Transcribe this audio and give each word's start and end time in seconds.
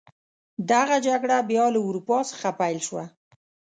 دغه 0.71 0.95
جګړه 1.07 1.37
بیا 1.49 1.65
له 1.73 1.79
اروپا 1.87 2.17
څخه 2.31 2.47
پیل 2.59 2.79
شوه. 2.87 3.03